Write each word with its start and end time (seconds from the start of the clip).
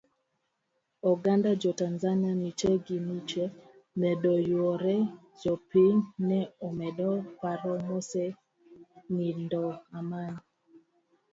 Oganda 1.11 1.49
jo 1.61 1.71
tanzania 1.81 2.31
miche 2.41 2.71
gimiche 2.85 3.43
medo 3.99 4.31
yuoro 4.49 4.97
jopiny 5.41 5.97
ne 6.27 6.39
omedo 6.67 7.09
paro 7.39 7.73
mosenindo 7.87 9.63
Amani. 9.97 10.41